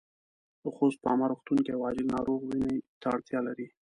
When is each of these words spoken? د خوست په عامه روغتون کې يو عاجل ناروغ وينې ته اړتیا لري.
د 0.63 0.65
خوست 0.75 0.97
په 1.03 1.07
عامه 1.11 1.25
روغتون 1.31 1.57
کې 1.65 1.71
يو 1.73 1.83
عاجل 1.87 2.07
ناروغ 2.15 2.39
وينې 2.45 2.71
ته 3.01 3.07
اړتیا 3.15 3.39
لري. 3.47 3.67